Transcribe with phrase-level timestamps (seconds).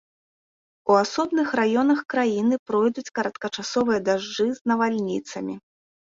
[0.93, 5.55] У асобных раёнах краіны пройдуць кароткачасовыя дажджы з навальніцамі.